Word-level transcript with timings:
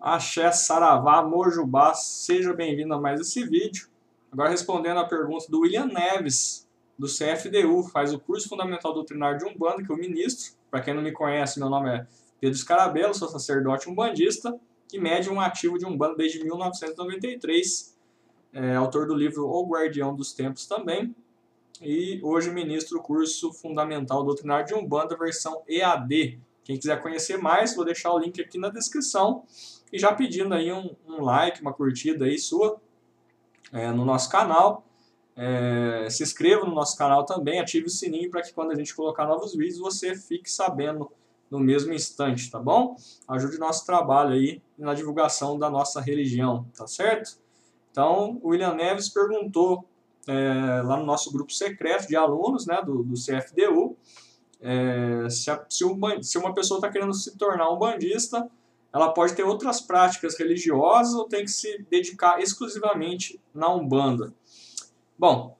Axé 0.00 0.50
Saravá 0.52 1.22
Mojubá, 1.22 1.94
seja 1.94 2.52
bem-vindo 2.52 2.92
a 2.94 3.00
mais 3.00 3.20
esse 3.20 3.44
vídeo. 3.44 3.88
Agora 4.30 4.50
respondendo 4.50 4.98
a 4.98 5.04
pergunta 5.04 5.46
do 5.48 5.60
William 5.60 5.86
Neves, 5.86 6.68
do 6.98 7.06
CFDU, 7.06 7.84
faz 7.84 8.12
o 8.12 8.18
curso 8.18 8.48
fundamental 8.48 8.92
doutrinário 8.92 9.38
de 9.38 9.44
Umbanda, 9.44 9.82
que 9.82 9.92
o 9.92 9.96
ministro. 9.96 10.54
Para 10.70 10.80
quem 10.80 10.94
não 10.94 11.02
me 11.02 11.12
conhece, 11.12 11.58
meu 11.58 11.70
nome 11.70 11.90
é 11.90 12.06
Pedro 12.40 12.58
Scarabello, 12.58 13.14
sou 13.14 13.28
sacerdote 13.28 13.88
umbandista 13.88 14.58
e 14.92 14.98
médium 14.98 15.40
ativo 15.40 15.78
de 15.78 15.86
Umbanda 15.86 16.16
desde 16.16 16.42
1993. 16.42 17.96
É, 18.52 18.74
autor 18.76 19.06
do 19.06 19.14
livro 19.14 19.46
O 19.48 19.66
Guardião 19.66 20.14
dos 20.14 20.32
Tempos 20.32 20.66
também. 20.66 21.14
E 21.82 22.20
hoje 22.22 22.50
ministro 22.50 22.98
o 22.98 23.02
curso 23.02 23.52
fundamental 23.52 24.22
doutrinário 24.24 24.66
de 24.66 24.74
Umbanda, 24.74 25.16
versão 25.16 25.62
EAD. 25.68 26.38
Quem 26.62 26.78
quiser 26.78 27.00
conhecer 27.02 27.36
mais, 27.36 27.74
vou 27.74 27.84
deixar 27.84 28.12
o 28.12 28.18
link 28.18 28.40
aqui 28.40 28.58
na 28.58 28.70
descrição. 28.70 29.44
E 29.94 29.98
já 30.00 30.12
pedindo 30.12 30.52
aí 30.52 30.72
um, 30.72 30.90
um 31.06 31.22
like, 31.22 31.62
uma 31.62 31.72
curtida 31.72 32.24
aí 32.24 32.36
sua 32.36 32.80
é, 33.72 33.92
no 33.92 34.04
nosso 34.04 34.28
canal. 34.28 34.84
É, 35.36 36.08
se 36.10 36.24
inscreva 36.24 36.66
no 36.66 36.74
nosso 36.74 36.98
canal 36.98 37.24
também, 37.24 37.60
ative 37.60 37.86
o 37.86 37.90
sininho 37.90 38.28
para 38.28 38.42
que 38.42 38.52
quando 38.52 38.72
a 38.72 38.74
gente 38.74 38.92
colocar 38.92 39.24
novos 39.24 39.54
vídeos 39.54 39.78
você 39.78 40.16
fique 40.16 40.50
sabendo 40.50 41.08
no 41.48 41.60
mesmo 41.60 41.92
instante, 41.92 42.50
tá 42.50 42.58
bom? 42.58 42.96
Ajude 43.28 43.56
nosso 43.56 43.86
trabalho 43.86 44.32
aí 44.32 44.60
na 44.76 44.94
divulgação 44.94 45.56
da 45.56 45.70
nossa 45.70 46.00
religião, 46.00 46.66
tá 46.76 46.88
certo? 46.88 47.38
Então, 47.92 48.40
o 48.42 48.48
William 48.48 48.74
Neves 48.74 49.08
perguntou 49.08 49.88
é, 50.26 50.82
lá 50.82 50.96
no 50.96 51.06
nosso 51.06 51.32
grupo 51.32 51.52
secreto 51.52 52.08
de 52.08 52.16
alunos 52.16 52.66
né, 52.66 52.82
do, 52.84 53.04
do 53.04 53.14
CFDU 53.14 53.96
é, 54.60 55.30
se, 55.30 55.52
a, 55.52 55.64
se, 55.68 55.84
se 56.22 56.36
uma 56.36 56.52
pessoa 56.52 56.78
está 56.78 56.90
querendo 56.90 57.14
se 57.14 57.38
tornar 57.38 57.70
um 57.70 57.78
bandista, 57.78 58.50
ela 58.94 59.12
pode 59.12 59.34
ter 59.34 59.42
outras 59.42 59.80
práticas 59.80 60.38
religiosas 60.38 61.14
ou 61.14 61.24
tem 61.24 61.44
que 61.44 61.50
se 61.50 61.84
dedicar 61.90 62.40
exclusivamente 62.40 63.40
na 63.52 63.68
Umbanda. 63.74 64.32
Bom, 65.18 65.58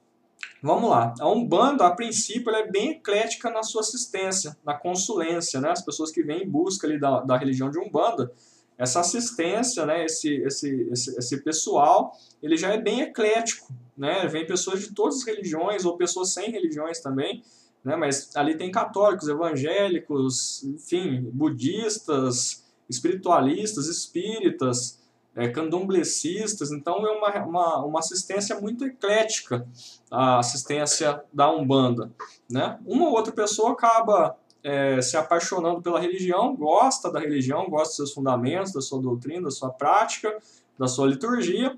vamos 0.63 0.89
lá. 0.89 1.13
A 1.19 1.27
Umbanda, 1.29 1.85
a 1.85 1.91
princípio, 1.91 2.49
ela 2.49 2.59
é 2.59 2.71
bem 2.71 2.91
eclética 2.91 3.49
na 3.49 3.61
sua 3.61 3.81
assistência, 3.81 4.55
na 4.65 4.73
consulência, 4.73 5.59
né? 5.59 5.71
As 5.71 5.83
pessoas 5.83 6.11
que 6.11 6.23
vêm 6.23 6.43
em 6.43 6.49
busca 6.49 6.87
ali 6.87 6.97
da, 6.97 7.19
da 7.19 7.35
religião 7.35 7.69
de 7.69 7.77
Umbanda, 7.77 8.31
essa 8.77 9.01
assistência, 9.01 9.85
né? 9.85 10.05
Esse, 10.05 10.33
esse, 10.37 10.87
esse, 10.89 11.19
esse 11.19 11.43
pessoal, 11.43 12.13
ele 12.41 12.55
já 12.55 12.69
é 12.73 12.77
bem 12.77 13.01
eclético, 13.01 13.73
né? 13.97 14.27
Vem 14.27 14.47
pessoas 14.47 14.79
de 14.79 14.93
todas 14.93 15.17
as 15.17 15.23
religiões 15.25 15.83
ou 15.83 15.97
pessoas 15.97 16.31
sem 16.31 16.51
religiões 16.51 17.01
também, 17.01 17.43
né? 17.83 17.97
Mas 17.97 18.33
ali 18.33 18.55
tem 18.55 18.71
católicos, 18.71 19.27
evangélicos, 19.27 20.63
enfim, 20.63 21.29
budistas, 21.33 22.64
espiritualistas, 22.89 23.87
espíritas, 23.87 24.99
é, 25.35 25.49
candomblecistas, 25.49 26.71
então 26.71 27.05
é 27.05 27.11
uma, 27.11 27.45
uma, 27.45 27.85
uma 27.85 27.99
assistência 27.99 28.59
muito 28.59 28.85
eclética, 28.85 29.67
a 30.09 30.39
assistência 30.39 31.21
da 31.33 31.51
Umbanda. 31.51 32.09
Né? 32.49 32.79
Uma 32.85 33.07
ou 33.07 33.13
outra 33.13 33.33
pessoa 33.33 33.73
acaba 33.73 34.37
é, 34.63 35.01
se 35.01 35.17
apaixonando 35.17 35.81
pela 35.81 35.99
religião, 35.99 36.55
gosta 36.55 37.11
da 37.11 37.19
religião, 37.19 37.69
gosta 37.69 37.89
dos 37.89 37.95
seus 37.97 38.13
fundamentos, 38.13 38.71
da 38.71 38.81
sua 38.81 39.01
doutrina, 39.01 39.43
da 39.43 39.51
sua 39.51 39.69
prática, 39.69 40.37
da 40.79 40.87
sua 40.87 41.05
liturgia, 41.05 41.77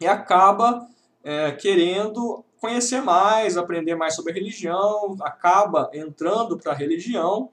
e 0.00 0.06
acaba 0.06 0.86
é, 1.24 1.50
querendo 1.52 2.44
conhecer 2.60 3.00
mais, 3.00 3.56
aprender 3.56 3.94
mais 3.94 4.14
sobre 4.14 4.32
a 4.32 4.34
religião, 4.34 5.16
acaba 5.22 5.90
entrando 5.94 6.58
para 6.58 6.72
a 6.72 6.74
religião 6.74 7.50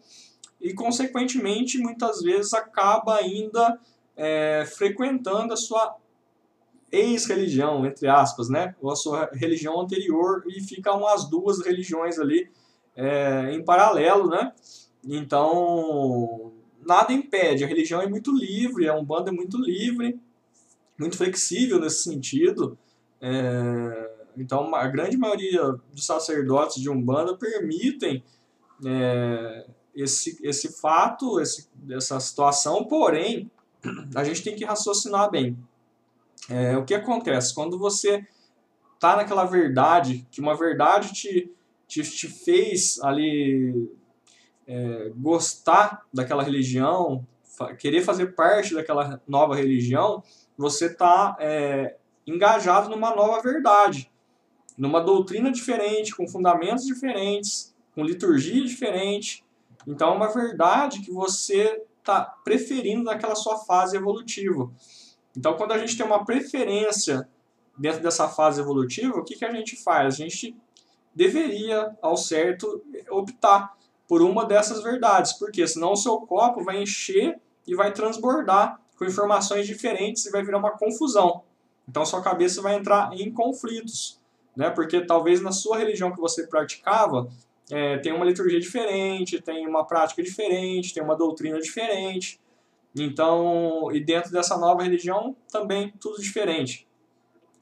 e, 0.64 0.74
consequentemente, 0.74 1.78
muitas 1.78 2.22
vezes 2.22 2.54
acaba 2.54 3.18
ainda 3.18 3.78
é, 4.16 4.66
frequentando 4.66 5.54
a 5.54 5.58
sua 5.58 5.98
ex-religião, 6.90 7.86
entre 7.86 8.08
aspas, 8.08 8.50
né? 8.50 8.74
ou 8.82 8.92
a 8.92 8.96
sua 8.96 9.30
religião 9.34 9.82
anterior, 9.82 10.44
e 10.48 10.62
ficam 10.62 11.06
as 11.06 11.30
duas 11.30 11.64
religiões 11.66 12.18
ali 12.18 12.50
é, 12.96 13.52
em 13.52 13.64
paralelo, 13.64 14.30
né? 14.30 14.54
Então, 15.06 16.54
nada 16.86 17.12
impede, 17.12 17.64
a 17.64 17.68
religião 17.68 18.02
é 18.02 18.08
muito 18.08 18.32
livre, 18.32 18.88
a 18.88 18.96
Umbanda 18.96 19.32
é 19.32 19.34
muito 19.34 19.58
livre, 19.58 20.18
muito 20.98 21.18
flexível 21.18 21.80
nesse 21.80 22.04
sentido. 22.04 22.78
É, 23.20 24.12
então, 24.38 24.74
a 24.74 24.88
grande 24.88 25.18
maioria 25.18 25.76
dos 25.92 26.06
sacerdotes 26.06 26.82
de 26.82 26.90
Umbanda 26.90 27.36
permitem 27.36 28.24
é, 28.86 29.66
esse, 29.96 30.40
esse 30.44 30.80
fato, 30.80 31.40
esse, 31.40 31.70
essa 31.90 32.20
situação, 32.20 32.86
porém, 32.86 33.50
a 34.16 34.24
gente 34.24 34.44
tem 34.44 34.56
que 34.56 34.66
raciocinar 34.66 35.30
bem. 35.30 35.58
É, 36.50 36.78
o 36.78 36.84
que 36.84 36.94
acontece? 36.94 37.54
Quando 37.54 37.78
você 37.78 38.26
está 38.96 39.16
naquela 39.16 39.46
verdade, 39.46 40.26
que 40.32 40.42
uma 40.42 40.56
verdade 40.56 41.14
te, 41.14 41.52
te, 41.88 42.02
te 42.04 42.28
fez 42.28 43.00
ali 43.02 43.92
é, 44.68 45.12
gostar 45.16 46.06
daquela 46.14 46.44
religião, 46.44 47.26
querer 47.78 48.02
fazer 48.02 48.34
parte 48.34 48.74
daquela 48.74 49.22
nova 49.28 49.56
religião, 49.56 50.24
você 50.58 50.88
está 50.88 51.36
é, 51.40 51.98
engajado 52.26 52.90
numa 52.90 53.16
nova 53.16 53.42
verdade, 53.42 54.12
numa 54.78 55.02
doutrina 55.02 55.52
diferente, 55.52 56.16
com 56.16 56.28
fundamentos 56.28 56.86
diferentes, 56.86 57.74
com 57.94 58.04
liturgia 58.04 58.64
diferente. 58.64 59.43
Então 59.88 60.14
é 60.14 60.16
uma 60.16 60.34
verdade 60.34 61.02
que 61.02 61.12
você 61.12 61.82
está 62.00 62.22
preferindo 62.44 63.04
naquela 63.04 63.36
sua 63.36 63.58
fase 63.60 63.96
evolutiva. 63.96 64.70
Então, 65.36 65.56
quando 65.56 65.72
a 65.72 65.78
gente 65.78 65.98
tem 65.98 66.06
uma 66.06 66.24
preferência 66.24 67.28
dentro 67.78 68.02
dessa 68.02 68.30
fase 68.30 68.62
evolutiva, 68.62 69.18
o 69.18 69.24
que, 69.24 69.36
que 69.36 69.46
a 69.46 69.52
gente 69.52 69.82
faz? 69.82 70.16
A 70.16 70.18
gente 70.18 70.56
deveria, 71.16 71.96
ao 72.02 72.16
certo, 72.16 72.84
optar 73.10 73.76
por 74.08 74.22
uma 74.22 74.46
dessas 74.46 74.84
verdades, 74.84 75.34
porque 75.34 75.66
senão 75.68 75.94
o 75.94 75.98
seu 75.98 76.20
copo 76.22 76.64
vai 76.64 76.82
encher 76.82 77.40
e 77.66 77.76
vai 77.76 77.92
transbordar 77.92 78.80
com 78.98 79.06
informações 79.06 79.66
diferentes 79.66 80.26
e 80.26 80.32
vai 80.32 80.44
virar 80.44 80.60
uma 80.60 80.78
confusão. 80.78 81.44
Então, 81.88 82.06
sua 82.06 82.22
cabeça 82.22 82.62
vai 82.62 82.76
entrar 82.76 83.12
em 83.14 83.32
conflitos, 83.32 84.20
né? 84.56 84.70
porque 84.70 85.02
talvez 85.02 85.42
na 85.42 85.52
sua 85.52 85.78
religião 85.78 86.12
que 86.12 86.20
você 86.20 86.48
praticava, 86.48 87.30
é, 87.72 87.98
tem 87.98 88.12
uma 88.12 88.26
liturgia 88.26 88.60
diferente, 88.60 89.42
tem 89.42 89.68
uma 89.68 89.86
prática 89.86 90.22
diferente, 90.22 90.94
tem 90.94 91.04
uma 91.04 91.16
doutrina 91.16 91.60
diferente. 91.60 92.40
Então, 92.96 93.90
e 93.92 94.00
dentro 94.00 94.32
dessa 94.32 94.58
nova 94.58 94.84
religião 94.84 95.36
também 95.52 95.94
tudo 96.00 96.22
diferente. 96.22 96.88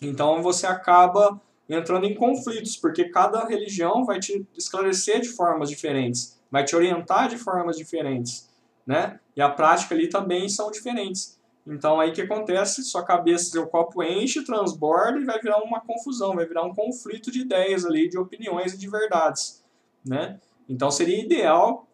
Então 0.01 0.41
você 0.41 0.65
acaba 0.65 1.39
entrando 1.69 2.05
em 2.05 2.15
conflitos, 2.15 2.75
porque 2.75 3.05
cada 3.09 3.45
religião 3.45 4.03
vai 4.03 4.19
te 4.19 4.45
esclarecer 4.57 5.21
de 5.21 5.29
formas 5.29 5.69
diferentes, 5.69 6.41
vai 6.51 6.65
te 6.65 6.75
orientar 6.75 7.29
de 7.29 7.37
formas 7.37 7.77
diferentes, 7.77 8.49
né? 8.85 9.19
E 9.35 9.41
a 9.41 9.47
prática 9.47 9.95
ali 9.95 10.09
também 10.09 10.49
são 10.49 10.69
diferentes. 10.69 11.39
Então 11.65 11.99
aí 11.99 12.11
que 12.11 12.21
acontece? 12.21 12.83
Sua 12.83 13.05
cabeça, 13.05 13.51
seu 13.51 13.67
copo 13.67 14.03
enche, 14.03 14.43
transborda 14.43 15.19
e 15.19 15.23
vai 15.23 15.39
virar 15.39 15.63
uma 15.63 15.79
confusão, 15.79 16.35
vai 16.35 16.45
virar 16.45 16.63
um 16.63 16.73
conflito 16.73 17.31
de 17.31 17.41
ideias 17.41 17.85
ali, 17.85 18.09
de 18.09 18.17
opiniões 18.17 18.73
e 18.73 18.77
de 18.77 18.89
verdades 18.89 19.60
né? 20.05 20.39
Então 20.67 20.89
seria 20.89 21.21
ideal 21.21 21.87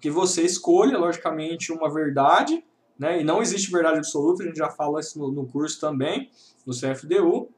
que 0.00 0.10
você 0.10 0.42
escolha, 0.42 0.96
logicamente, 0.96 1.72
uma 1.72 1.92
verdade, 1.92 2.64
né? 2.98 3.20
E 3.20 3.24
não 3.24 3.40
existe 3.40 3.70
verdade 3.70 3.98
absoluta, 3.98 4.42
a 4.42 4.46
gente 4.46 4.56
já 4.56 4.70
fala 4.70 5.00
isso 5.00 5.18
no, 5.30 5.46
curso 5.46 5.80
também, 5.80 6.30
no 6.66 6.72
CFDU. 6.72 7.48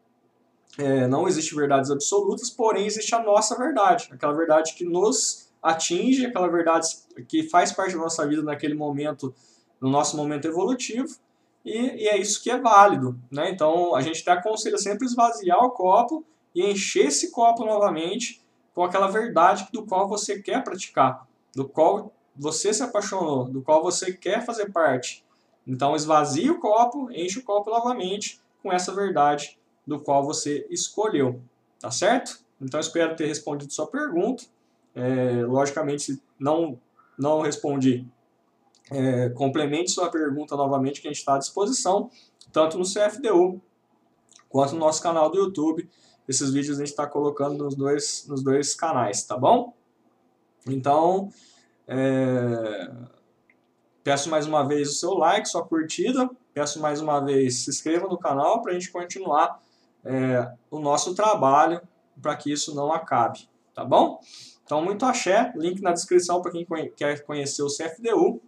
É, 0.78 1.06
não 1.08 1.26
existe 1.26 1.54
verdades 1.54 1.90
absolutas, 1.90 2.48
porém 2.50 2.86
existe 2.86 3.14
a 3.14 3.22
nossa 3.22 3.56
verdade, 3.56 4.08
aquela 4.12 4.32
verdade 4.32 4.74
que 4.74 4.84
nos 4.84 5.50
atinge, 5.62 6.26
aquela 6.26 6.48
verdade 6.48 6.88
que 7.28 7.42
faz 7.42 7.72
parte 7.72 7.94
da 7.94 7.98
nossa 7.98 8.26
vida 8.26 8.42
naquele 8.42 8.74
momento, 8.74 9.34
no 9.80 9.90
nosso 9.90 10.16
momento 10.16 10.46
evolutivo, 10.46 11.08
e, 11.64 12.04
e 12.04 12.08
é 12.08 12.16
isso 12.16 12.42
que 12.42 12.50
é 12.50 12.58
válido. 12.58 13.18
Né? 13.30 13.50
Então 13.50 13.94
a 13.94 14.00
gente 14.00 14.22
até 14.22 14.32
aconselha 14.32 14.78
sempre 14.78 15.06
esvaziar 15.06 15.58
o 15.58 15.70
copo 15.70 16.24
e 16.54 16.64
encher 16.70 17.06
esse 17.06 17.30
copo 17.30 17.64
novamente 17.64 18.40
com 18.74 18.84
aquela 18.84 19.08
verdade 19.08 19.68
do 19.72 19.84
qual 19.84 20.08
você 20.08 20.40
quer 20.40 20.62
praticar, 20.62 21.26
do 21.54 21.68
qual 21.68 22.12
você 22.36 22.72
se 22.72 22.82
apaixonou, 22.82 23.44
do 23.44 23.62
qual 23.62 23.82
você 23.82 24.12
quer 24.12 24.44
fazer 24.44 24.70
parte. 24.72 25.24
Então 25.66 25.94
esvazie 25.94 26.50
o 26.50 26.58
copo, 26.58 27.10
enche 27.10 27.38
o 27.38 27.44
copo 27.44 27.70
novamente 27.70 28.40
com 28.62 28.72
essa 28.72 28.94
verdade 28.94 29.58
do 29.86 30.00
qual 30.00 30.24
você 30.24 30.66
escolheu, 30.70 31.40
tá 31.78 31.90
certo? 31.90 32.40
Então 32.60 32.78
espero 32.78 33.16
ter 33.16 33.26
respondido 33.26 33.72
sua 33.72 33.86
pergunta. 33.86 34.44
É, 34.94 35.44
logicamente, 35.44 36.02
se 36.02 36.22
não, 36.38 36.78
não 37.18 37.40
respondi, 37.40 38.06
é, 38.90 39.28
complemente 39.30 39.90
sua 39.90 40.10
pergunta 40.10 40.56
novamente 40.56 41.00
que 41.00 41.08
a 41.08 41.10
gente 41.10 41.20
está 41.20 41.36
à 41.36 41.38
disposição, 41.38 42.10
tanto 42.52 42.76
no 42.76 42.84
CFDU 42.84 43.60
quanto 44.48 44.72
no 44.72 44.80
nosso 44.80 45.02
canal 45.02 45.30
do 45.30 45.38
YouTube 45.38 45.88
esses 46.30 46.50
vídeos 46.50 46.78
a 46.78 46.80
gente 46.80 46.90
está 46.90 47.06
colocando 47.06 47.64
nos 47.64 47.74
dois, 47.74 48.24
nos 48.26 48.42
dois 48.42 48.74
canais, 48.74 49.22
tá 49.24 49.36
bom? 49.36 49.74
Então, 50.66 51.30
é, 51.86 52.90
Peço 54.02 54.30
mais 54.30 54.46
uma 54.46 54.66
vez 54.66 54.90
o 54.90 54.94
seu 54.94 55.14
like, 55.14 55.48
sua 55.48 55.64
curtida. 55.64 56.28
Peço 56.54 56.80
mais 56.80 57.00
uma 57.00 57.20
vez, 57.20 57.64
se 57.64 57.70
inscreva 57.70 58.08
no 58.08 58.18
canal 58.18 58.62
para 58.62 58.72
a 58.72 58.74
gente 58.74 58.90
continuar 58.90 59.60
é, 60.04 60.50
o 60.70 60.80
nosso 60.80 61.14
trabalho 61.14 61.80
para 62.20 62.34
que 62.34 62.50
isso 62.50 62.74
não 62.74 62.92
acabe, 62.92 63.48
tá 63.74 63.84
bom? 63.84 64.20
Então, 64.64 64.82
muito 64.82 65.04
axé, 65.04 65.52
link 65.54 65.80
na 65.80 65.92
descrição 65.92 66.40
para 66.40 66.50
quem 66.50 66.66
quer 66.96 67.24
conhecer 67.24 67.62
o 67.62 67.68
CFDU, 67.68 68.40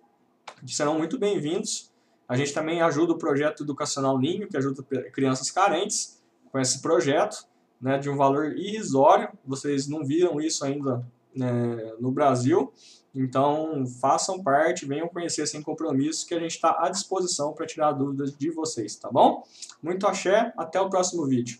serão 0.67 0.96
muito 0.96 1.19
bem-vindos. 1.19 1.90
A 2.29 2.37
gente 2.37 2.52
também 2.52 2.81
ajuda 2.81 3.12
o 3.12 3.19
projeto 3.19 3.62
educacional 3.62 4.19
Ninho, 4.19 4.49
que 4.49 4.56
ajuda 4.56 4.82
crianças 5.11 5.50
carentes 5.50 6.20
com 6.50 6.58
esse 6.58 6.81
projeto, 6.81 7.46
né, 7.82 7.99
de 7.99 8.08
um 8.08 8.17
valor 8.17 8.56
irrisório. 8.56 9.29
Vocês 9.44 9.88
não 9.88 10.05
viram 10.05 10.40
isso 10.40 10.64
ainda 10.64 11.05
né, 11.34 11.93
no 11.99 12.12
Brasil. 12.12 12.73
Então, 13.14 13.84
façam 14.00 14.43
parte, 14.43 14.87
venham 14.87 15.08
conhecer 15.08 15.46
sem 15.46 15.61
compromisso, 15.61 16.26
que 16.26 16.34
a 16.34 16.40
gente 16.40 16.52
está 16.52 16.79
à 16.79 16.88
disposição 16.88 17.52
para 17.52 17.67
tirar 17.67 17.93
dúvidas 17.93 18.34
de 18.34 18.50
vocês, 18.50 18.96
tá 18.96 19.11
bom? 19.11 19.43
Muito 19.82 20.06
axé, 20.06 20.52
até 20.56 20.81
o 20.81 20.88
próximo 20.88 21.26
vídeo. 21.26 21.58